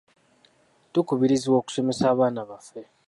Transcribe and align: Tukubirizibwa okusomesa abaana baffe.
Tukubirizibwa 0.93 1.57
okusomesa 1.61 2.03
abaana 2.13 2.41
baffe. 2.49 2.81